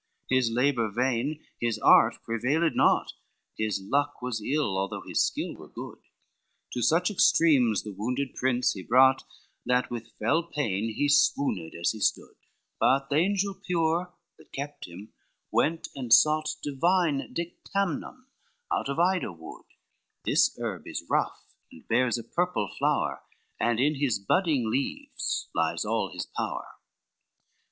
[0.31, 3.13] LXXII His labor vain, his art prevailed naught,
[3.55, 5.99] His luck was ill, although his skill were good,
[6.73, 9.21] To such extremes the wounded prince he brought,
[9.63, 12.33] That with fell pain he swooned as he stood:
[12.79, 15.13] But the angel pure, that kept him,
[15.51, 18.25] went and sought Divine dictamnum,
[18.73, 19.65] out of Ida wood,
[20.25, 23.21] This herb is rough, and bears a purple flower,
[23.59, 26.65] And in his budding leaves lies all his power.